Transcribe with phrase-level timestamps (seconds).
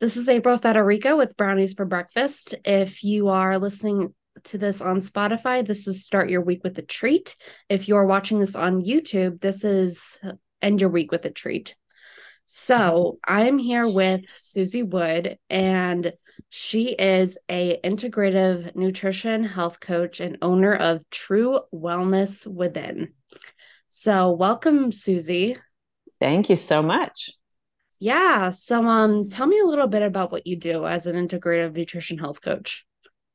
[0.00, 2.54] This is April Federico with Brownies for Breakfast.
[2.64, 6.82] If you are listening to this on Spotify, this is Start Your Week with a
[6.82, 7.36] Treat.
[7.68, 10.18] If you are watching this on YouTube, this is
[10.62, 11.76] End Your Week with a Treat.
[12.46, 16.14] So I'm here with Suzy Wood, and
[16.48, 23.12] she is a integrative nutrition health coach and owner of True Wellness Within.
[23.88, 25.58] So welcome, Suzy.
[26.20, 27.32] Thank you so much.
[28.00, 28.50] Yeah.
[28.50, 32.18] So um tell me a little bit about what you do as an integrative nutrition
[32.18, 32.84] health coach.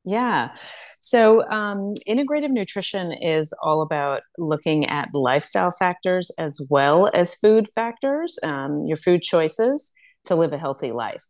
[0.05, 0.55] Yeah.
[1.01, 7.67] So, um, integrative nutrition is all about looking at lifestyle factors as well as food
[7.73, 9.93] factors, um, your food choices
[10.25, 11.23] to live a healthy life.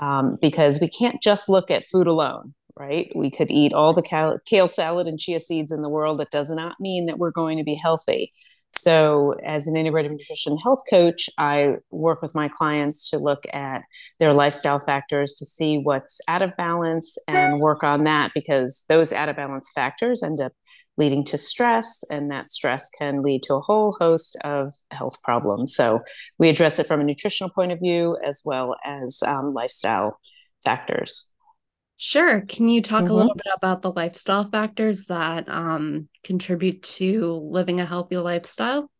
[0.00, 3.10] Um, because we can't just look at food alone, right?
[3.14, 6.18] We could eat all the cal- kale salad and chia seeds in the world.
[6.18, 8.32] That does not mean that we're going to be healthy.
[8.84, 13.80] So, as an integrative nutrition health coach, I work with my clients to look at
[14.18, 19.10] their lifestyle factors to see what's out of balance and work on that because those
[19.10, 20.52] out of balance factors end up
[20.98, 25.74] leading to stress, and that stress can lead to a whole host of health problems.
[25.74, 26.02] So,
[26.38, 30.20] we address it from a nutritional point of view as well as um, lifestyle
[30.62, 31.33] factors.
[32.04, 32.42] Sure.
[32.42, 33.14] Can you talk mm-hmm.
[33.14, 38.90] a little bit about the lifestyle factors that um, contribute to living a healthy lifestyle?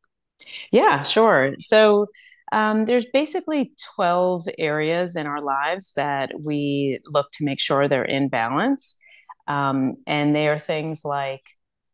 [0.72, 1.54] Yeah, sure.
[1.58, 2.06] So
[2.50, 8.06] um, there's basically 12 areas in our lives that we look to make sure they're
[8.06, 8.98] in balance.
[9.46, 11.44] Um, and they are things like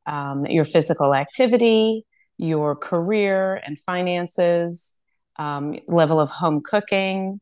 [0.07, 2.07] um, your physical activity,
[2.39, 4.97] your career and finances,
[5.41, 7.41] um, level of home cooking,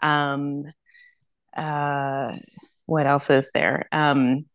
[0.00, 0.62] um,
[1.56, 2.36] uh,
[2.90, 3.86] what else is there?
[3.92, 4.46] Um,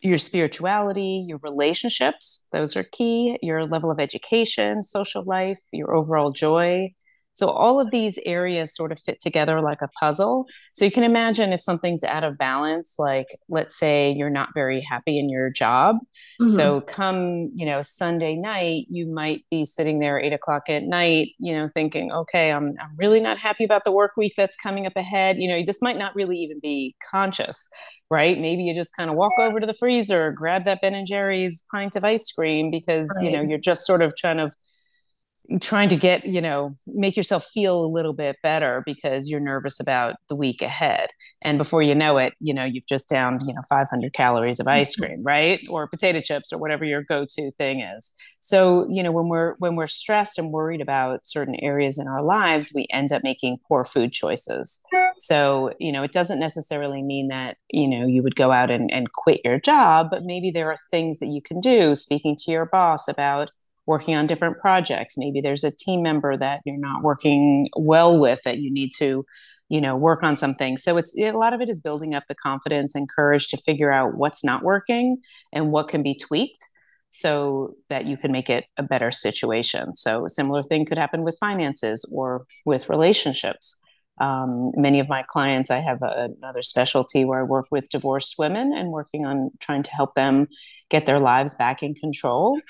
[0.00, 6.30] your spirituality, your relationships, those are key, your level of education, social life, your overall
[6.30, 6.94] joy,
[7.40, 10.46] so all of these areas sort of fit together like a puzzle.
[10.74, 14.82] So you can imagine if something's out of balance, like let's say you're not very
[14.82, 15.96] happy in your job.
[16.38, 16.48] Mm-hmm.
[16.48, 21.28] So come, you know, Sunday night, you might be sitting there eight o'clock at night,
[21.38, 24.86] you know, thinking, okay, I'm, I'm really not happy about the work week that's coming
[24.86, 25.38] up ahead.
[25.38, 27.70] You know, this might not really even be conscious,
[28.10, 28.38] right?
[28.38, 31.64] Maybe you just kind of walk over to the freezer, grab that Ben and Jerry's
[31.70, 33.24] pint of ice cream because, right.
[33.24, 34.50] you know, you're just sort of trying to
[35.58, 39.80] trying to get you know make yourself feel a little bit better because you're nervous
[39.80, 41.10] about the week ahead.
[41.42, 44.68] And before you know it you know you've just downed you know 500 calories of
[44.68, 45.06] ice mm-hmm.
[45.06, 45.60] cream right?
[45.68, 48.12] Or potato chips or whatever your go-to thing is.
[48.40, 52.22] So you know when we're when we're stressed and worried about certain areas in our
[52.22, 54.80] lives we end up making poor food choices.
[55.18, 58.90] So you know it doesn't necessarily mean that you know you would go out and,
[58.92, 62.50] and quit your job but maybe there are things that you can do speaking to
[62.50, 63.50] your boss about
[63.90, 65.18] working on different projects.
[65.18, 69.26] Maybe there's a team member that you're not working well with that you need to
[69.68, 70.76] you know work on something.
[70.76, 73.92] So it's a lot of it is building up the confidence and courage to figure
[73.92, 75.18] out what's not working
[75.52, 76.64] and what can be tweaked
[77.10, 79.92] so that you can make it a better situation.
[79.94, 83.82] So a similar thing could happen with finances or with relationships.
[84.20, 88.34] Um, many of my clients i have a, another specialty where i work with divorced
[88.38, 90.46] women and working on trying to help them
[90.90, 92.60] get their lives back in control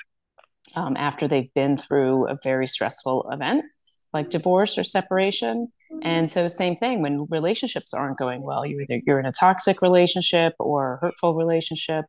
[0.76, 3.64] um, after they've been through a very stressful event
[4.12, 5.68] like divorce or separation.
[6.02, 9.82] And so, same thing when relationships aren't going well, you're either you're in a toxic
[9.82, 12.04] relationship or a hurtful relationship.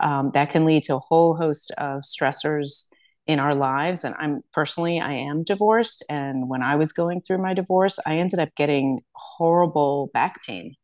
[0.00, 2.86] Um, that can lead to a whole host of stressors
[3.26, 4.04] in our lives.
[4.04, 6.04] And I'm personally, I am divorced.
[6.08, 10.74] And when I was going through my divorce, I ended up getting horrible back pain,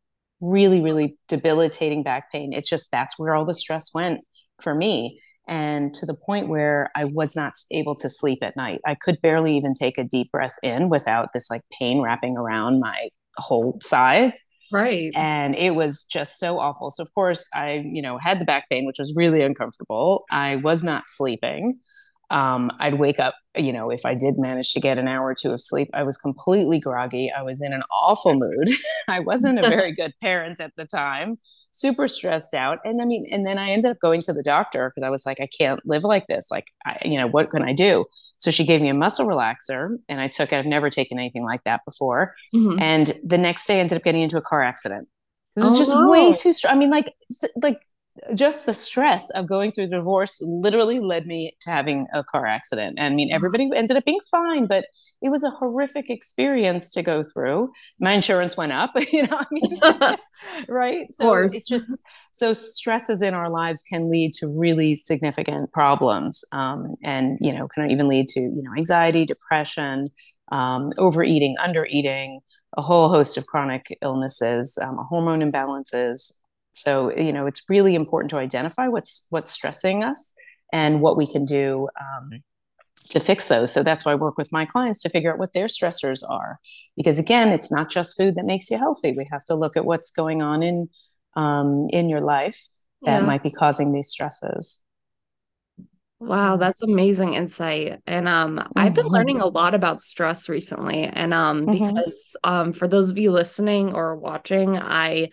[0.40, 2.52] really, really debilitating back pain.
[2.52, 4.20] It's just that's where all the stress went
[4.60, 8.80] for me and to the point where I was not able to sleep at night.
[8.86, 12.80] I could barely even take a deep breath in without this like pain wrapping around
[12.80, 13.08] my
[13.38, 14.32] whole side.
[14.72, 15.12] Right.
[15.14, 16.90] And it was just so awful.
[16.90, 20.24] So of course I, you know, had the back pain, which was really uncomfortable.
[20.30, 21.78] I was not sleeping
[22.32, 25.34] um, I'd wake up, you know, if I did manage to get an hour or
[25.34, 27.30] two of sleep, I was completely groggy.
[27.30, 28.70] I was in an awful mood.
[29.08, 31.36] I wasn't a very good parent at the time,
[31.72, 32.78] super stressed out.
[32.84, 35.26] And I mean, and then I ended up going to the doctor because I was
[35.26, 36.50] like, I can't live like this.
[36.50, 38.06] Like, I, you know, what can I do?
[38.38, 40.56] So she gave me a muscle relaxer and I took it.
[40.56, 42.34] I've never taken anything like that before.
[42.54, 42.80] Mm-hmm.
[42.80, 45.06] And the next day I ended up getting into a car accident.
[45.54, 46.08] This was oh, just no.
[46.08, 46.74] way too strong.
[46.74, 47.12] I mean, like,
[47.60, 47.78] like
[48.34, 52.46] just the stress of going through the divorce literally led me to having a car
[52.46, 53.00] accident.
[53.00, 54.86] I mean, everybody ended up being fine, but
[55.22, 57.72] it was a horrific experience to go through.
[57.98, 60.16] My insurance went up, you know, I mean,
[60.68, 61.10] right?
[61.10, 61.98] So it's just
[62.32, 67.66] so stresses in our lives can lead to really significant problems, um, and you know,
[67.66, 70.10] can even lead to you know anxiety, depression,
[70.50, 72.40] um, overeating, undereating,
[72.76, 76.32] a whole host of chronic illnesses, um, hormone imbalances.
[76.72, 80.34] So, you know, it's really important to identify what's what's stressing us
[80.72, 82.42] and what we can do um,
[83.10, 83.72] to fix those.
[83.72, 86.58] So that's why I work with my clients to figure out what their stressors are.
[86.96, 89.12] Because again, it's not just food that makes you healthy.
[89.12, 90.88] We have to look at what's going on in
[91.34, 92.68] um, in your life
[93.02, 93.26] that yeah.
[93.26, 94.82] might be causing these stresses.
[96.20, 97.98] Wow, that's amazing insight.
[98.06, 98.72] And um mm-hmm.
[98.76, 101.02] I've been learning a lot about stress recently.
[101.02, 101.88] And um mm-hmm.
[101.88, 105.30] because um for those of you listening or watching, I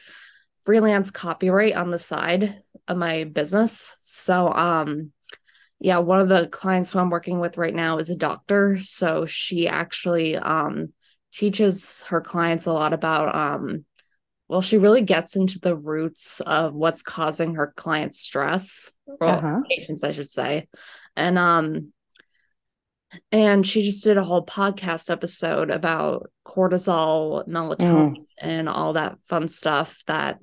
[0.63, 3.95] freelance copyright on the side of my business.
[4.01, 5.11] So um
[5.81, 8.79] yeah, one of the clients who I'm working with right now is a doctor.
[8.81, 10.93] So she actually um
[11.31, 13.85] teaches her clients a lot about um
[14.47, 19.61] well, she really gets into the roots of what's causing her clients stress, or uh-huh.
[19.69, 20.67] patients, I should say.
[21.15, 21.93] And um
[23.31, 28.25] and she just did a whole podcast episode about cortisol, melatonin, mm.
[28.37, 30.39] and all that fun stuff that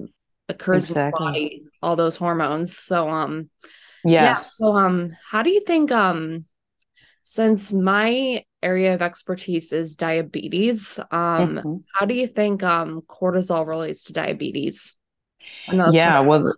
[0.49, 1.27] occurs exactly.
[1.27, 2.77] in the body, all those hormones.
[2.77, 3.51] So um
[4.05, 4.13] yes.
[4.13, 6.45] Yeah, so um how do you think um
[7.23, 10.99] since my area of expertise is diabetes.
[10.99, 11.77] Um, mm-hmm.
[11.93, 14.97] How do you think um, cortisol relates to diabetes?
[15.71, 16.53] Yeah, well,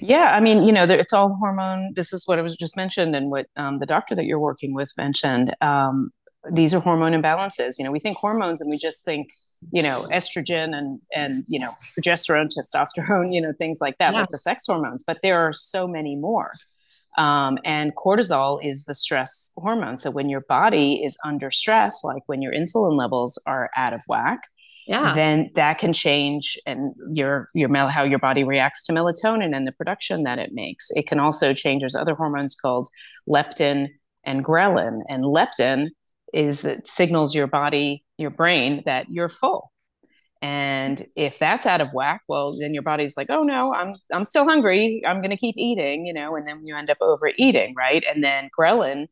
[0.00, 1.92] yeah, I mean, you know, it's all hormone.
[1.94, 4.74] This is what I was just mentioned, and what um, the doctor that you're working
[4.74, 5.54] with mentioned.
[5.60, 6.10] Um,
[6.50, 7.78] these are hormone imbalances.
[7.78, 9.30] You know, we think hormones, and we just think,
[9.72, 14.20] you know, estrogen and and you know, progesterone, testosterone, you know, things like that, yeah.
[14.20, 15.02] like the sex hormones.
[15.06, 16.50] But there are so many more.
[17.18, 19.98] Um, and cortisol is the stress hormone.
[19.98, 24.02] So when your body is under stress, like when your insulin levels are out of
[24.08, 24.40] whack,
[24.86, 25.14] yeah.
[25.14, 29.66] then that can change and your your mel- how your body reacts to melatonin and
[29.66, 30.90] the production that it makes.
[30.92, 31.82] It can also change.
[31.82, 32.88] There's other hormones called
[33.28, 33.88] leptin
[34.24, 35.88] and ghrelin, and leptin
[36.32, 39.70] is that signals your body, your brain that you're full.
[40.40, 44.24] And if that's out of whack, well, then your body's like, oh no, I'm I'm
[44.24, 45.00] still hungry.
[45.06, 48.04] I'm going to keep eating, you know, and then you end up overeating, right?
[48.12, 49.06] And then ghrelin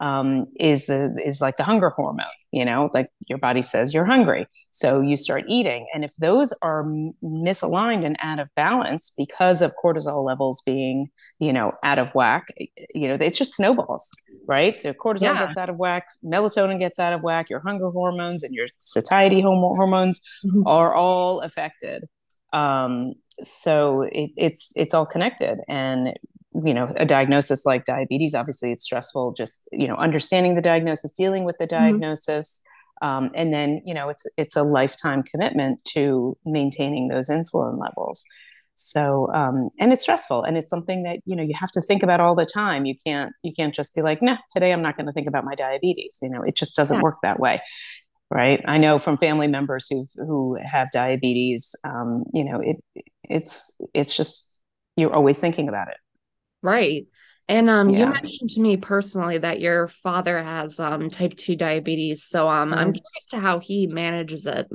[0.00, 4.04] um, is the is like the hunger hormone you know like your body says you're
[4.04, 4.46] hungry.
[4.70, 5.86] So you start eating.
[5.94, 6.84] And if those are
[7.22, 11.08] misaligned and out of balance because of cortisol levels being
[11.38, 12.46] you know out of whack
[12.94, 14.10] you know it's just snowballs
[14.46, 14.76] right?
[14.76, 15.46] So cortisol yeah.
[15.46, 19.40] gets out of whack melatonin gets out of whack your hunger hormones and your satiety
[19.40, 20.66] hormones mm-hmm.
[20.66, 22.04] are all affected.
[22.52, 25.60] Um, so it, it's it's all connected.
[25.68, 26.16] And
[26.62, 31.12] you know a diagnosis like diabetes obviously it's stressful just you know understanding the diagnosis
[31.12, 31.82] dealing with the mm-hmm.
[31.82, 32.62] diagnosis
[33.02, 33.08] mm-hmm.
[33.08, 38.24] um, and then you know it's it's a lifetime commitment to maintaining those insulin levels
[38.76, 42.02] so um, and it's stressful and it's something that you know you have to think
[42.02, 44.96] about all the time you can't you can't just be like nah today i'm not
[44.96, 47.02] going to think about my diabetes you know it just doesn't yeah.
[47.02, 47.60] work that way
[48.30, 52.76] right i know from family members who who have diabetes um, you know it
[53.28, 54.58] it's it's just
[54.96, 55.96] you're always thinking about it
[56.64, 57.06] Right.
[57.46, 58.06] And um yeah.
[58.06, 62.24] you mentioned to me personally that your father has um type 2 diabetes.
[62.24, 62.78] So um mm-hmm.
[62.78, 64.66] I'm curious to how he manages it.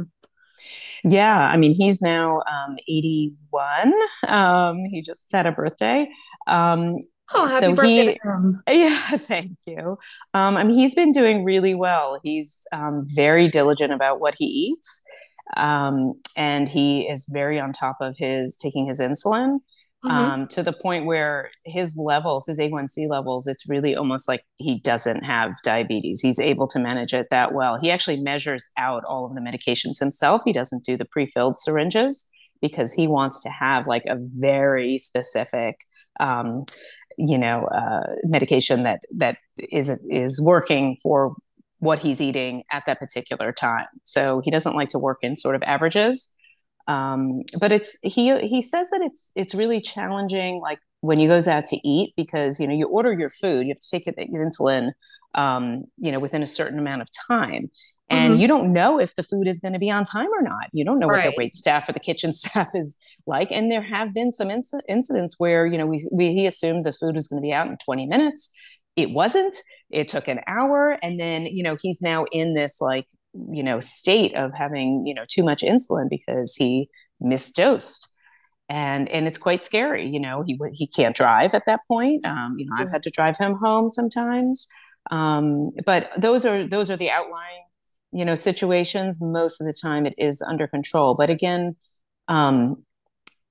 [1.03, 3.93] Yeah, I mean he's now um 81.
[4.27, 6.07] Um he just had a birthday.
[6.47, 6.99] Um
[7.31, 8.19] Oh, happy so birthday!
[8.67, 9.97] He, yeah, thank you.
[10.33, 12.19] Um, I mean, he's been doing really well.
[12.23, 15.03] He's um, very diligent about what he eats,
[15.55, 19.59] um, and he is very on top of his taking his insulin
[20.03, 20.15] mm-hmm.
[20.15, 24.79] um, to the point where his levels, his A1C levels, it's really almost like he
[24.79, 26.21] doesn't have diabetes.
[26.21, 27.79] He's able to manage it that well.
[27.79, 30.41] He actually measures out all of the medications himself.
[30.45, 32.29] He doesn't do the pre filled syringes
[32.61, 35.75] because he wants to have like a very specific.
[36.19, 36.65] Um,
[37.21, 41.35] you know, uh, medication that that is is working for
[41.79, 43.85] what he's eating at that particular time.
[44.03, 46.33] So he doesn't like to work in sort of averages.
[46.89, 51.47] Um, but it's he he says that it's it's really challenging, like when he goes
[51.47, 54.15] out to eat, because you know you order your food, you have to take it,
[54.29, 54.91] your insulin,
[55.35, 57.69] um, you know, within a certain amount of time,
[58.09, 58.41] and mm-hmm.
[58.41, 60.67] you don't know if the food is going to be on time or not.
[60.73, 61.23] You don't know right.
[61.23, 64.47] what the wait staff or the kitchen staff is like, and there have been some
[64.47, 67.53] inc- incidents where you know we, we he assumed the food was going to be
[67.53, 68.51] out in 20 minutes.
[68.95, 69.55] It wasn't.
[69.91, 73.79] It took an hour, and then you know he's now in this like you know
[73.79, 76.89] state of having you know too much insulin because he
[77.21, 78.07] misdosed.
[78.71, 82.25] And and it's quite scary you know he he can't drive at that point.
[82.25, 84.67] Um, you know i've had to drive him home sometimes.
[85.11, 87.63] Um, but those are those are the outlying
[88.11, 89.21] you know situations.
[89.21, 91.15] Most of the time it is under control.
[91.15, 91.75] But again
[92.27, 92.83] um,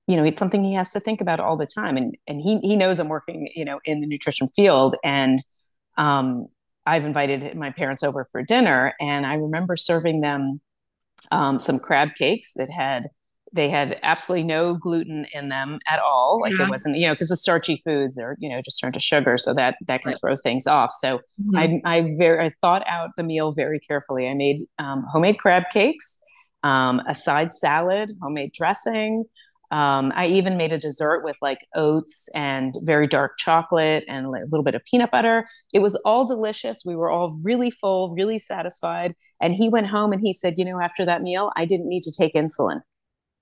[0.07, 1.97] you know it's something he has to think about all the time.
[1.97, 4.95] And and he he knows i'm working you know in the nutrition field.
[5.03, 5.43] And
[5.97, 6.47] um,
[6.89, 10.61] I've invited my parents over for dinner, and I remember serving them
[11.31, 13.09] um, some crab cakes that had
[13.51, 16.39] they had absolutely no gluten in them at all.
[16.41, 16.65] Like yeah.
[16.65, 19.37] it wasn't, you know, because the starchy foods are, you know, just turned to sugar,
[19.37, 20.19] so that that can right.
[20.19, 20.91] throw things off.
[20.91, 21.57] So mm-hmm.
[21.57, 24.27] I I very I thought out the meal very carefully.
[24.27, 26.19] I made um, homemade crab cakes,
[26.63, 29.25] um, a side salad, homemade dressing.
[29.71, 34.29] Um, I even made a dessert with like oats and very dark chocolate and a
[34.29, 35.47] little bit of peanut butter.
[35.73, 36.83] It was all delicious.
[36.85, 39.15] We were all really full, really satisfied.
[39.39, 42.03] And he went home and he said, You know, after that meal, I didn't need
[42.03, 42.81] to take insulin.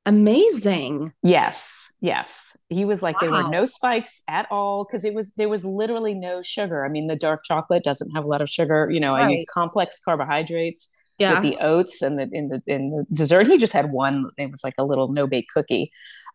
[0.07, 1.11] Amazing.
[1.21, 2.55] Yes, yes.
[2.69, 3.27] He was like, wow.
[3.27, 6.85] there were no spikes at all because it was there was literally no sugar.
[6.85, 8.89] I mean, the dark chocolate doesn't have a lot of sugar.
[8.89, 9.25] You know, right.
[9.25, 11.33] I use complex carbohydrates yeah.
[11.33, 13.47] with the oats and the in the in the dessert.
[13.47, 14.29] He just had one.
[14.37, 15.91] It was like a little no bake cookie.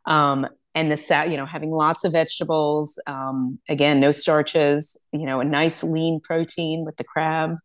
[0.06, 3.00] Um, and the sat, you know, having lots of vegetables.
[3.06, 5.00] Um, again, no starches.
[5.12, 7.56] You know, a nice lean protein with the crab.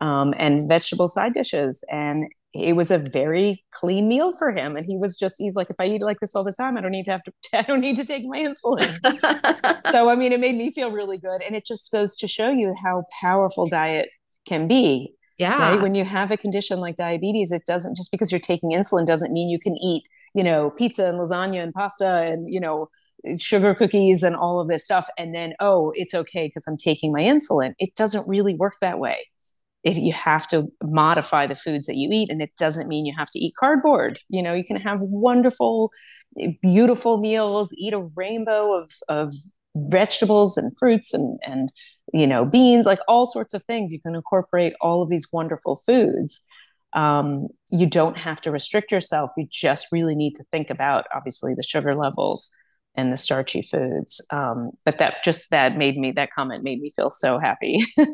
[0.00, 1.84] Um, and vegetable side dishes.
[1.90, 5.68] And it was a very clean meal for him and he was just he's like
[5.70, 7.62] if i eat like this all the time i don't need to have to i
[7.62, 8.96] don't need to take my insulin
[9.90, 12.50] so i mean it made me feel really good and it just goes to show
[12.50, 14.08] you how powerful diet
[14.46, 15.70] can be yeah.
[15.70, 19.06] Right when you have a condition like diabetes it doesn't just because you're taking insulin
[19.06, 22.88] doesn't mean you can eat you know pizza and lasagna and pasta and you know
[23.38, 27.12] sugar cookies and all of this stuff and then oh it's okay because i'm taking
[27.12, 27.74] my insulin.
[27.78, 29.28] It doesn't really work that way.
[29.82, 33.14] It, you have to modify the foods that you eat and it doesn't mean you
[33.18, 34.18] have to eat cardboard.
[34.28, 35.90] You know you can have wonderful
[36.62, 39.32] beautiful meals eat a rainbow of, of
[39.76, 41.72] vegetables and fruits and and
[42.12, 45.76] you know beans like all sorts of things you can incorporate all of these wonderful
[45.76, 46.44] foods
[46.92, 51.52] um, you don't have to restrict yourself you just really need to think about obviously
[51.54, 52.50] the sugar levels
[52.96, 56.90] and the starchy foods um, but that just that made me that comment made me
[56.90, 57.80] feel so happy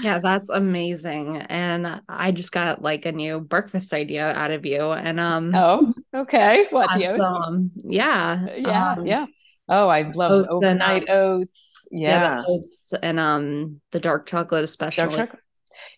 [0.00, 1.36] Yeah, that's amazing.
[1.36, 4.90] And I just got like a new breakfast idea out of you.
[4.90, 6.66] And um Oh, okay.
[6.70, 6.90] What?
[7.20, 8.46] Um, yeah.
[8.56, 9.26] Yeah, um, yeah.
[9.72, 11.88] Oh, I love oats overnight and, um, oats.
[11.90, 12.36] Yeah.
[12.36, 15.04] yeah oats and um the dark chocolate especially.
[15.04, 15.42] Dark chocolate.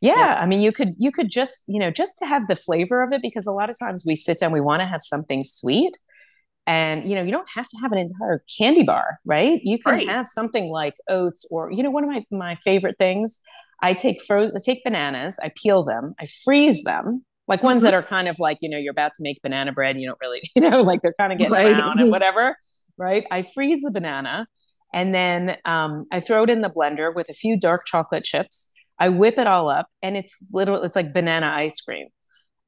[0.00, 2.56] Yeah, yeah, I mean you could you could just, you know, just to have the
[2.56, 5.02] flavor of it because a lot of times we sit down we want to have
[5.02, 5.98] something sweet
[6.66, 9.92] and you know you don't have to have an entire candy bar right you can
[9.92, 10.08] right.
[10.08, 13.42] have something like oats or you know one of my my favorite things
[13.82, 17.84] I take frozen, I take bananas, I peel them, I freeze them, like ones mm-hmm.
[17.84, 20.18] that are kind of like you know you're about to make banana bread, you don't
[20.20, 21.74] really you know like they're kind of getting right.
[21.74, 22.56] brown and whatever,
[22.98, 23.24] right?
[23.30, 24.46] I freeze the banana,
[24.92, 28.72] and then um, I throw it in the blender with a few dark chocolate chips.
[28.98, 30.82] I whip it all up, and it's little.
[30.82, 32.08] It's like banana ice cream.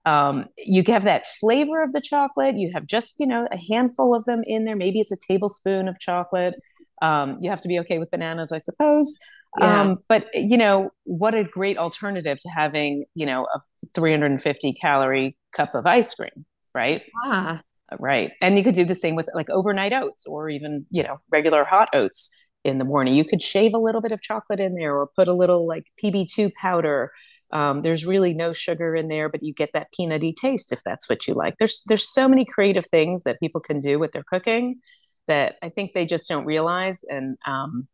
[0.04, 2.56] Um, you have that flavor of the chocolate.
[2.56, 4.76] You have just you know a handful of them in there.
[4.76, 6.54] Maybe it's a tablespoon of chocolate.
[7.02, 9.18] Um, you have to be okay with bananas, I suppose.
[9.58, 9.82] Yeah.
[9.82, 13.60] Um, but you know, what a great alternative to having, you know, a
[13.94, 17.02] 350 calorie cup of ice cream, right?
[17.24, 17.62] Ah.
[17.98, 18.32] Right.
[18.40, 21.64] And you could do the same with like overnight oats or even, you know, regular
[21.64, 23.14] hot oats in the morning.
[23.14, 25.86] You could shave a little bit of chocolate in there or put a little like
[26.02, 27.12] PB2 powder.
[27.52, 31.08] Um, there's really no sugar in there, but you get that peanutty taste if that's
[31.08, 31.58] what you like.
[31.58, 34.80] There's there's so many creative things that people can do with their cooking
[35.28, 37.04] that I think they just don't realize.
[37.04, 37.86] And um,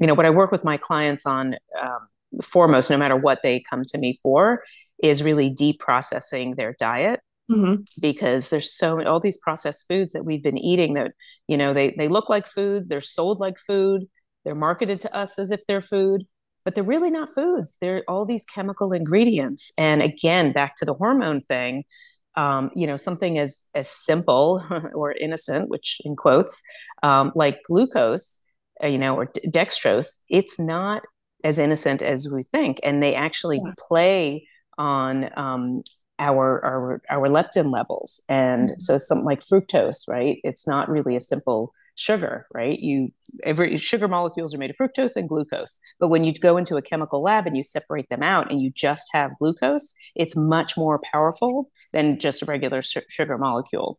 [0.00, 2.08] you know what i work with my clients on um,
[2.42, 4.62] foremost no matter what they come to me for
[5.02, 7.82] is really deprocessing their diet mm-hmm.
[8.00, 11.12] because there's so all these processed foods that we've been eating that
[11.48, 14.06] you know they they look like food they're sold like food
[14.44, 16.24] they're marketed to us as if they're food
[16.64, 20.94] but they're really not foods they're all these chemical ingredients and again back to the
[20.94, 21.84] hormone thing
[22.36, 24.62] um, you know something as as simple
[24.94, 26.62] or innocent which in quotes
[27.02, 28.44] um, like glucose
[28.82, 31.02] uh, you know, or dextrose, it's not
[31.44, 33.72] as innocent as we think, and they actually yeah.
[33.88, 34.46] play
[34.78, 35.82] on um,
[36.20, 38.78] our our our leptin levels, and mm-hmm.
[38.78, 40.38] so something like fructose, right?
[40.44, 42.78] It's not really a simple sugar, right?
[42.78, 43.08] You
[43.44, 45.80] every sugar molecules are made of fructose and glucose.
[45.98, 48.70] But when you go into a chemical lab and you separate them out and you
[48.74, 53.98] just have glucose, it's much more powerful than just a regular sugar molecule.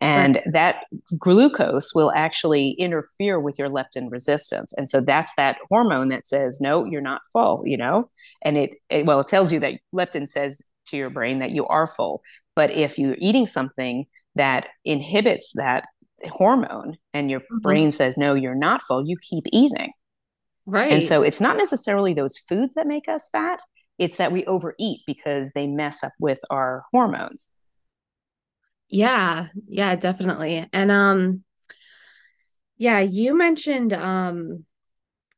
[0.00, 0.44] And right.
[0.52, 0.84] that
[1.18, 4.72] glucose will actually interfere with your leptin resistance.
[4.76, 8.06] And so that's that hormone that says, no, you're not full, you know?
[8.42, 11.66] And it, it, well, it tells you that leptin says to your brain that you
[11.66, 12.22] are full.
[12.56, 15.84] But if you're eating something that inhibits that
[16.24, 17.58] hormone and your mm-hmm.
[17.58, 19.90] brain says, no, you're not full, you keep eating.
[20.66, 20.92] Right.
[20.92, 23.60] And so it's not necessarily those foods that make us fat,
[23.98, 27.50] it's that we overeat because they mess up with our hormones.
[28.88, 30.68] Yeah, yeah, definitely.
[30.72, 31.44] And um
[32.76, 34.64] yeah, you mentioned um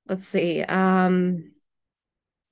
[0.08, 0.62] let's see.
[0.62, 1.52] Um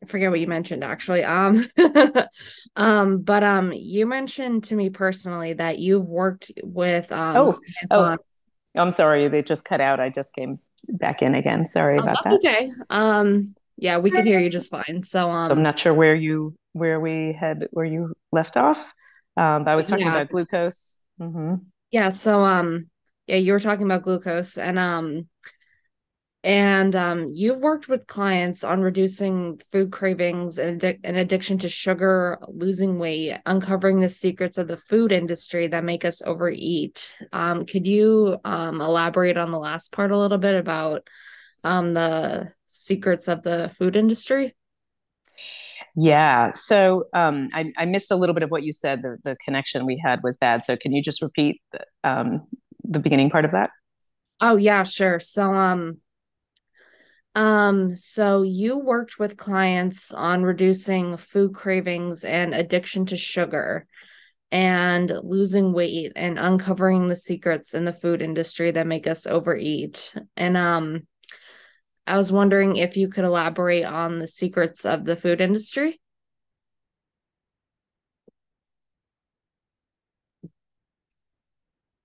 [0.04, 1.24] I forget what you mentioned actually.
[1.24, 1.66] Um,
[2.76, 7.36] um, but um, you mentioned to me personally that you've worked with um.
[7.36, 7.58] Oh,
[7.90, 8.16] oh,
[8.74, 10.00] I'm sorry, they just cut out.
[10.00, 10.58] I just came
[10.88, 11.64] back in again.
[11.64, 12.50] Sorry oh, about that's that.
[12.50, 12.70] okay.
[12.90, 15.00] Um, yeah, we can hear you just fine.
[15.02, 18.94] So um, so I'm not sure where you where we had where you left off.
[19.36, 20.12] Um, but I was talking yeah.
[20.12, 20.98] about glucose.
[21.20, 21.54] Mm-hmm.
[21.90, 22.10] Yeah.
[22.10, 22.88] So um,
[23.26, 25.28] yeah, you were talking about glucose, and um,
[26.44, 31.70] and um, you've worked with clients on reducing food cravings and, addic- and addiction to
[31.70, 37.10] sugar, losing weight, uncovering the secrets of the food industry that make us overeat.
[37.32, 41.08] Um, could you um, elaborate on the last part a little bit about
[41.64, 44.54] um, the secrets of the food industry?
[45.96, 46.50] Yeah.
[46.50, 49.00] So um, I, I, missed a little bit of what you said.
[49.00, 50.64] The, the connection we had was bad.
[50.64, 51.62] So can you just repeat
[52.02, 52.46] um,
[52.82, 53.70] the beginning part of that?
[54.40, 55.20] Oh yeah, sure.
[55.20, 55.98] So um
[57.34, 63.86] um, so you worked with clients on reducing food cravings and addiction to sugar
[64.52, 70.14] and losing weight and uncovering the secrets in the food industry that make us overeat.
[70.36, 71.06] And um
[72.06, 76.00] I was wondering if you could elaborate on the secrets of the food industry.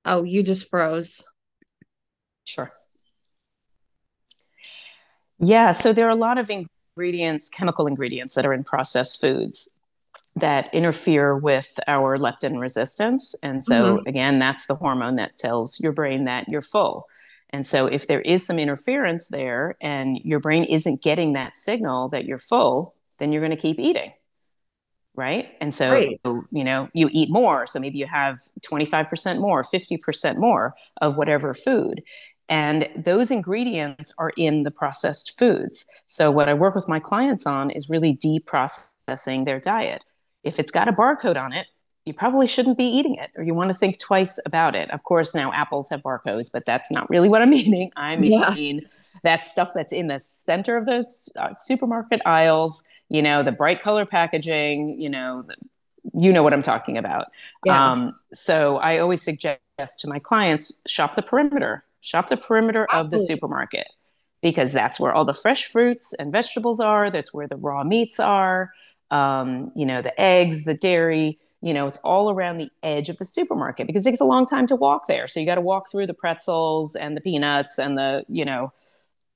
[0.06, 1.24] Oh, you just froze.
[2.44, 2.72] Sure.
[5.40, 9.80] Yeah, so there are a lot of ingredients, chemical ingredients that are in processed foods
[10.36, 13.36] that interfere with our leptin resistance.
[13.42, 14.08] And so, mm-hmm.
[14.08, 17.08] again, that's the hormone that tells your brain that you're full.
[17.52, 22.10] And so, if there is some interference there and your brain isn't getting that signal
[22.10, 24.12] that you're full, then you're going to keep eating.
[25.16, 25.54] Right.
[25.60, 26.22] And so, right.
[26.24, 27.68] you know, you eat more.
[27.68, 32.04] So maybe you have 25% more, 50% more of whatever food.
[32.50, 35.88] And those ingredients are in the processed foods.
[36.08, 40.04] So, what I work with my clients on is really deprocessing their diet.
[40.44, 41.68] If it's got a barcode on it,
[42.06, 44.90] you probably shouldn't be eating it or you want to think twice about it.
[44.90, 47.92] Of course, now apples have barcodes, but that's not really what I'm meaning.
[47.96, 48.88] I mean, yeah.
[49.22, 53.80] that stuff that's in the center of those uh, supermarket aisles, you know, the bright
[53.80, 55.56] color packaging, you know, the,
[56.16, 57.26] you know what I'm talking about.
[57.64, 57.92] Yeah.
[57.92, 59.60] Um, so I always suggest
[60.00, 63.88] to my clients shop the perimeter Shop the perimeter of the supermarket
[64.42, 67.12] because that's where all the fresh fruits and vegetables are.
[67.12, 68.72] That's where the raw meats are.
[69.12, 71.40] Um, you know, the eggs, the dairy.
[71.62, 74.46] You know, it's all around the edge of the supermarket because it takes a long
[74.46, 75.28] time to walk there.
[75.28, 78.72] So you got to walk through the pretzels and the peanuts and the you know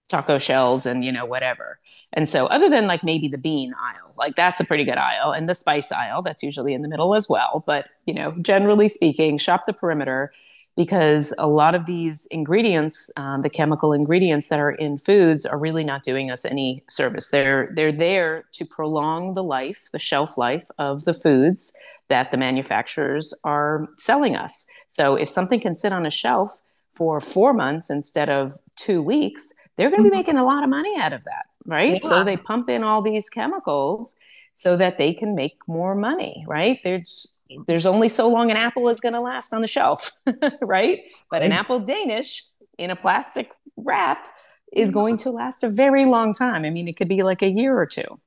[0.08, 1.80] taco shells and you know whatever.
[2.14, 5.32] And so, other than like maybe the bean aisle, like that's a pretty good aisle,
[5.32, 7.64] and the spice aisle, that's usually in the middle as well.
[7.66, 10.32] But you know, generally speaking, shop the perimeter
[10.76, 15.58] because a lot of these ingredients, um, the chemical ingredients that are in foods, are
[15.58, 17.30] really not doing us any service.
[17.30, 21.74] They're they're there to prolong the life, the shelf life of the foods
[22.10, 24.66] that the manufacturers are selling us.
[24.88, 26.62] So if something can sit on a shelf
[26.94, 30.20] for four months instead of two weeks, they're going to be mm-hmm.
[30.20, 32.02] making a lot of money out of that, right?
[32.04, 32.10] Yeah.
[32.10, 34.16] So they pump in all these chemicals
[34.54, 36.80] so that they can make more money, right?
[36.84, 37.38] There's
[37.68, 40.12] there's only so long an apple is going to last on the shelf,
[40.62, 41.02] right?
[41.30, 42.44] But an apple Danish
[42.78, 44.28] in a plastic wrap
[44.72, 46.66] is going to last a very long time.
[46.66, 48.20] I mean, it could be like a year or two,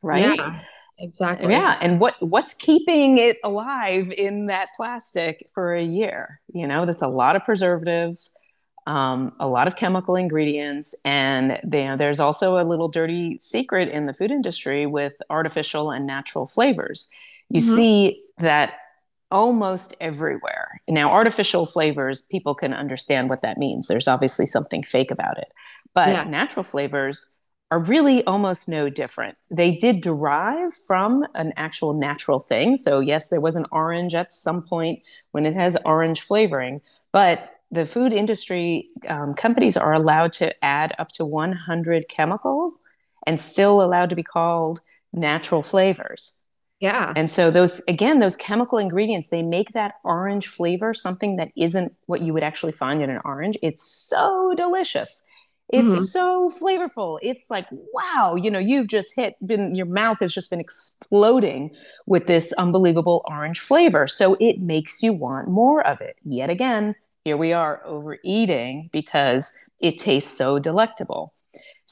[0.00, 0.36] right?
[0.36, 0.60] Yeah,
[0.98, 1.50] exactly.
[1.50, 6.40] Yeah, and what what's keeping it alive in that plastic for a year?
[6.52, 8.36] You know, that's a lot of preservatives
[8.86, 14.06] um, a lot of chemical ingredients, and they, there's also a little dirty secret in
[14.06, 17.08] the food industry with artificial and natural flavors.
[17.48, 17.76] You mm-hmm.
[17.76, 18.74] see that
[19.30, 20.80] almost everywhere.
[20.88, 23.88] Now, artificial flavors, people can understand what that means.
[23.88, 25.52] There's obviously something fake about it,
[25.94, 26.24] but yeah.
[26.24, 27.30] natural flavors
[27.70, 29.38] are really almost no different.
[29.50, 32.76] They did derive from an actual natural thing.
[32.76, 35.00] So, yes, there was an orange at some point
[35.30, 40.94] when it has orange flavoring, but the food industry um, companies are allowed to add
[40.98, 42.78] up to 100 chemicals
[43.26, 44.80] and still allowed to be called
[45.14, 46.41] natural flavors.
[46.82, 47.12] Yeah.
[47.14, 51.94] And so those again those chemical ingredients they make that orange flavor something that isn't
[52.06, 53.56] what you would actually find in an orange.
[53.62, 55.22] It's so delicious.
[55.68, 56.02] It's mm-hmm.
[56.02, 57.20] so flavorful.
[57.22, 61.70] It's like wow, you know, you've just hit been your mouth has just been exploding
[62.06, 64.08] with this unbelievable orange flavor.
[64.08, 66.16] So it makes you want more of it.
[66.24, 71.32] Yet again, here we are overeating because it tastes so delectable.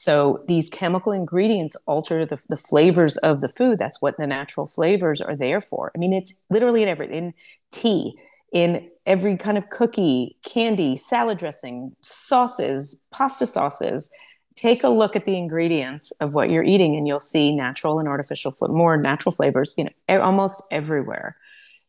[0.01, 3.77] So these chemical ingredients alter the, the flavors of the food.
[3.77, 5.91] That's what the natural flavors are there for.
[5.93, 7.35] I mean, it's literally in every in
[7.71, 8.15] tea,
[8.51, 14.09] in every kind of cookie, candy, salad dressing, sauces, pasta sauces.
[14.55, 18.07] take a look at the ingredients of what you're eating and you'll see natural and
[18.07, 21.37] artificial more natural flavors you know almost everywhere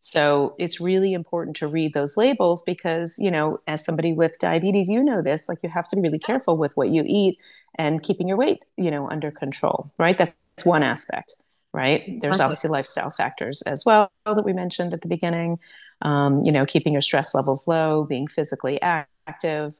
[0.04, 4.88] so it's really important to read those labels because you know as somebody with diabetes
[4.88, 7.38] you know this like you have to be really careful with what you eat
[7.76, 11.34] and keeping your weight you know under control right that's one aspect
[11.72, 15.58] right there's obviously lifestyle factors as well that we mentioned at the beginning
[16.02, 19.74] um, you know keeping your stress levels low being physically active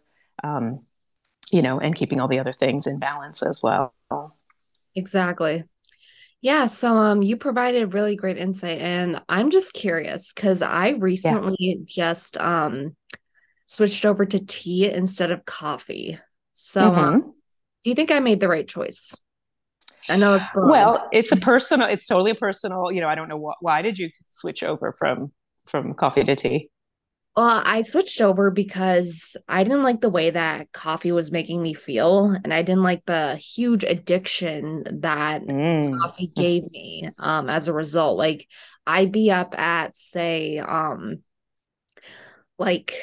[0.45, 0.81] um,
[1.53, 3.93] you know, and keeping all the other things in balance as well.
[4.95, 5.65] Exactly.
[6.43, 11.57] Yeah, so um you provided really great insight and I'm just curious cuz I recently
[11.59, 11.77] yeah.
[11.87, 12.97] just um
[13.67, 16.19] switched over to tea instead of coffee.
[16.53, 17.05] So um, mm-hmm.
[17.05, 17.21] um,
[17.85, 19.17] do you think I made the right choice?
[20.09, 20.71] I know it's broad.
[20.71, 21.87] well, it's a personal.
[21.87, 22.91] It's totally a personal.
[22.91, 25.33] You know, I don't know what, why did you switch over from
[25.67, 26.71] from coffee to tea.
[27.35, 31.73] Well, I switched over because I didn't like the way that coffee was making me
[31.73, 35.99] feel, and I didn't like the huge addiction that mm.
[35.99, 37.09] coffee gave me.
[37.19, 38.47] Um, as a result, like
[38.87, 41.23] I'd be up at say, um,
[42.59, 42.95] like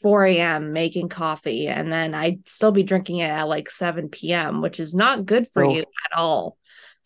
[0.00, 0.72] 4 a.m.
[0.72, 4.94] making coffee, and then I'd still be drinking it at like 7 p.m., which is
[4.94, 5.74] not good for oh.
[5.74, 6.56] you at all.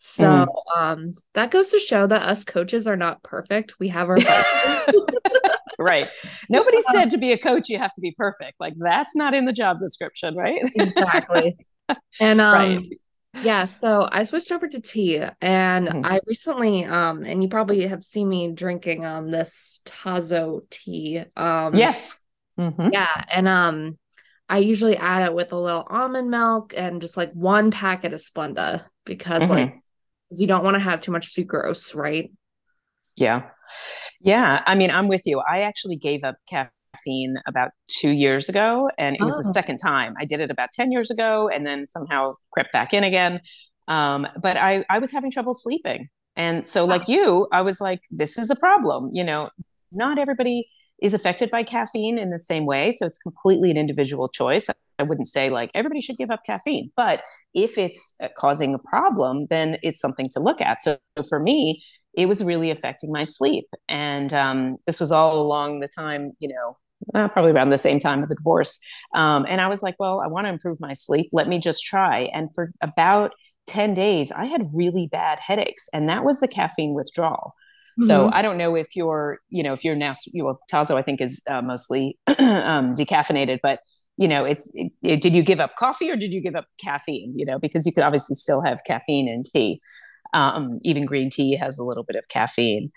[0.03, 0.47] So mm.
[0.75, 3.79] um, that goes to show that us coaches are not perfect.
[3.79, 4.17] We have our
[5.77, 6.09] right.
[6.49, 8.59] Nobody said to be a coach you have to be perfect.
[8.59, 10.61] Like that's not in the job description, right?
[10.75, 11.55] exactly.
[12.21, 12.93] And um right.
[13.43, 16.05] yeah, so I switched over to tea and mm-hmm.
[16.05, 21.25] I recently um and you probably have seen me drinking um this Tazo tea.
[21.35, 22.17] Um Yes.
[22.57, 22.89] Mm-hmm.
[22.93, 23.97] Yeah, and um
[24.47, 28.21] I usually add it with a little almond milk and just like one packet of
[28.21, 29.51] Splenda because mm-hmm.
[29.51, 29.80] like
[30.31, 32.31] you don't want to have too much sucrose, right?
[33.15, 33.43] Yeah.
[34.19, 35.41] Yeah, I mean, I'm with you.
[35.49, 39.37] I actually gave up caffeine about two years ago, and it was oh.
[39.39, 40.13] the second time.
[40.19, 43.41] I did it about 10 years ago and then somehow crept back in again.
[43.87, 46.09] Um, but I, I was having trouble sleeping.
[46.35, 49.09] And so, like you, I was like, this is a problem.
[49.11, 49.49] You know,
[49.91, 50.67] not everybody
[51.01, 52.91] is affected by caffeine in the same way.
[52.91, 54.69] So it's completely an individual choice.
[55.01, 58.79] I wouldn't say like everybody should give up caffeine, but if it's uh, causing a
[58.79, 60.81] problem, then it's something to look at.
[60.83, 61.81] So, for me,
[62.13, 63.65] it was really affecting my sleep.
[63.89, 66.77] And um, this was all along the time, you know,
[67.15, 68.79] uh, probably around the same time of the divorce.
[69.15, 71.29] Um, and I was like, well, I want to improve my sleep.
[71.31, 72.29] Let me just try.
[72.33, 73.31] And for about
[73.67, 75.89] 10 days, I had really bad headaches.
[75.93, 77.55] And that was the caffeine withdrawal.
[77.99, 78.07] Mm-hmm.
[78.07, 81.01] So I don't know if you're, you know, if you're now, you know, Tazo, I
[81.01, 83.79] think is uh, mostly um, decaffeinated, but
[84.21, 86.67] you know, it's, it, it, did you give up coffee or did you give up
[86.79, 87.33] caffeine?
[87.35, 89.81] You know, because you could obviously still have caffeine in tea.
[90.35, 92.91] Um, even green tea has a little bit of caffeine.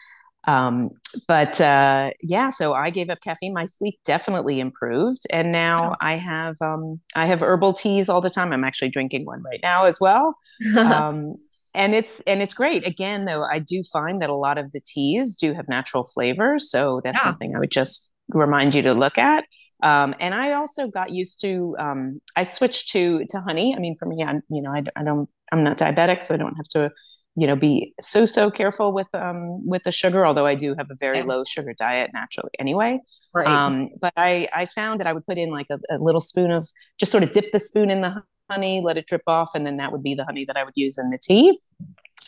[0.46, 0.90] Um,
[1.26, 3.54] but uh, yeah, so I gave up caffeine.
[3.54, 8.28] My sleep definitely improved, and now I have um, I have herbal teas all the
[8.28, 8.52] time.
[8.52, 10.34] I'm actually drinking one right now as well,
[10.76, 11.36] um,
[11.72, 12.86] and it's and it's great.
[12.86, 16.70] Again, though, I do find that a lot of the teas do have natural flavors,
[16.70, 17.24] so that's yeah.
[17.24, 19.44] something I would just remind you to look at.
[19.84, 23.74] Um, and I also got used to um, I switched to to honey.
[23.76, 26.38] I mean, for me, I you know I, I don't I'm not diabetic, so I
[26.38, 26.90] don't have to
[27.36, 30.88] you know be so so careful with um with the sugar although i do have
[30.90, 31.24] a very yeah.
[31.24, 32.98] low sugar diet naturally anyway
[33.34, 33.46] right.
[33.46, 36.50] um but i i found that i would put in like a, a, little spoon
[36.50, 36.68] of
[36.98, 39.78] just sort of dip the spoon in the honey let it drip off and then
[39.78, 41.58] that would be the honey that i would use in the tea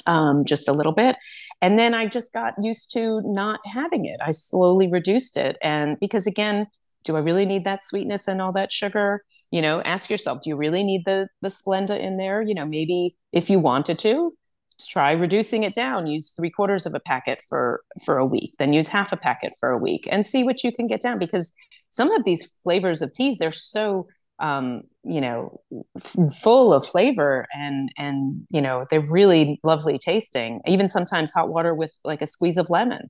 [0.06, 1.16] um, just a little bit
[1.62, 5.98] and then i just got used to not having it i slowly reduced it and
[6.00, 6.66] because again
[7.06, 9.24] do i really need that sweetness and all that sugar?
[9.50, 12.42] You know ask yourself do you really need the the splenda in there?
[12.42, 14.34] You know maybe if you wanted to
[14.78, 16.06] try reducing it down.
[16.06, 19.54] Use three quarters of a packet for for a week then use half a packet
[19.58, 21.54] for a week and see what you can get down because
[21.90, 24.06] some of these flavors of teas they're so
[24.38, 25.60] um, you know
[25.96, 30.60] f- full of flavor and and you know they're really lovely tasting.
[30.66, 33.08] Even sometimes hot water with like a squeeze of lemon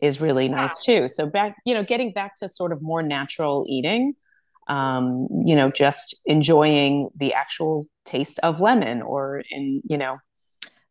[0.00, 3.64] is really nice too so back you know getting back to sort of more natural
[3.68, 4.14] eating
[4.68, 10.14] um, you know just enjoying the actual taste of lemon or in you know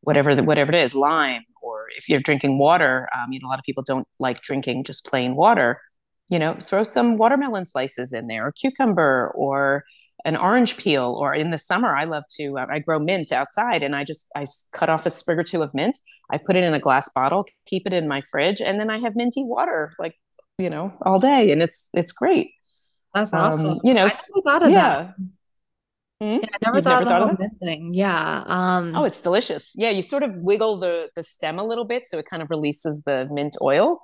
[0.07, 3.49] whatever the, whatever it is, lime, or if you're drinking water, um, you know, a
[3.49, 5.81] lot of people don't like drinking just plain water.
[6.29, 9.83] You know, throw some watermelon slices in there, or cucumber, or
[10.25, 11.15] an orange peel.
[11.19, 12.57] Or in the summer, I love to.
[12.57, 15.61] Uh, I grow mint outside, and I just I cut off a sprig or two
[15.61, 15.97] of mint.
[16.31, 18.99] I put it in a glass bottle, keep it in my fridge, and then I
[18.99, 20.15] have minty water, like
[20.57, 22.51] you know, all day, and it's it's great.
[23.13, 23.65] That's awesome.
[23.65, 24.79] Um, you know, I thought of yeah.
[24.79, 25.15] that.
[26.21, 26.43] Mm-hmm.
[26.43, 27.93] Yeah, I never You've thought, never of, thought of thing.
[27.93, 28.43] Yeah.
[28.47, 29.73] Um, oh, it's delicious.
[29.77, 32.49] Yeah, you sort of wiggle the the stem a little bit so it kind of
[32.49, 33.99] releases the mint oil,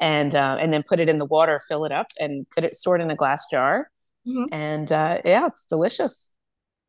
[0.00, 2.74] and uh, and then put it in the water, fill it up, and put it
[2.74, 3.90] store it in a glass jar.
[4.28, 4.44] Mm-hmm.
[4.52, 6.32] And uh, yeah, it's delicious.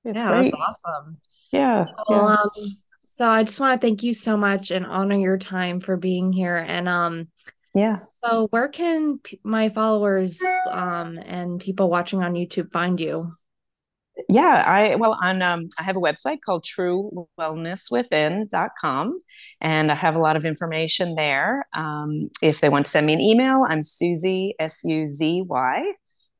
[0.03, 0.51] It's yeah, great.
[0.51, 1.17] that's awesome.
[1.51, 1.85] Yeah.
[2.07, 2.35] Well, yeah.
[2.35, 2.49] um,
[3.05, 6.31] so I just want to thank you so much and honor your time for being
[6.31, 6.57] here.
[6.57, 7.27] And um,
[7.73, 7.99] yeah.
[8.23, 13.31] So where can p- my followers um and people watching on YouTube find you?
[14.27, 19.17] Yeah, I well on um I have a website called truewellnesswithin.com
[19.61, 21.65] and I have a lot of information there.
[21.73, 25.93] Um, if they want to send me an email, I'm Suzy S U Z Y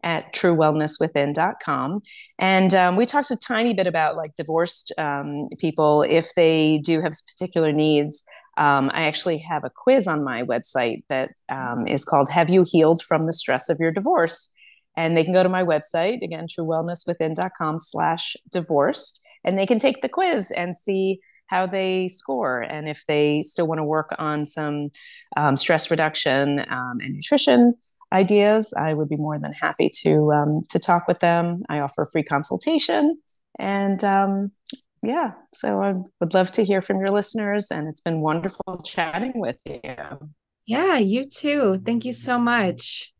[0.03, 1.99] at truewellnesswithin.com.
[2.37, 7.01] And um, we talked a tiny bit about like divorced um, people if they do
[7.01, 8.23] have particular needs.
[8.57, 12.65] Um, I actually have a quiz on my website that um, is called Have You
[12.67, 14.53] Healed from the Stress of Your Divorce?
[14.97, 20.01] And they can go to my website, again, truewellnesswithin.com slash divorced, and they can take
[20.01, 24.45] the quiz and see how they score and if they still want to work on
[24.45, 24.89] some
[25.35, 27.73] um, stress reduction um, and nutrition
[28.13, 31.63] ideas, I would be more than happy to um, to talk with them.
[31.69, 33.17] I offer free consultation,
[33.57, 34.51] and um,
[35.01, 39.33] yeah, so I would love to hear from your listeners, and it's been wonderful chatting
[39.35, 39.81] with you.
[40.65, 41.81] Yeah, you too.
[41.85, 43.13] Thank you so much.